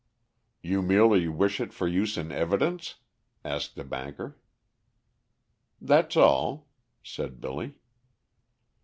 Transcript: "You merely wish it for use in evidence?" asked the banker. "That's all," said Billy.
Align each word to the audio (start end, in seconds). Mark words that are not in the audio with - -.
"You 0.63 0.81
merely 0.81 1.27
wish 1.27 1.59
it 1.59 1.73
for 1.73 1.87
use 1.87 2.17
in 2.17 2.31
evidence?" 2.31 2.95
asked 3.45 3.75
the 3.75 3.83
banker. 3.83 4.35
"That's 5.79 6.17
all," 6.17 6.65
said 7.03 7.39
Billy. 7.39 7.75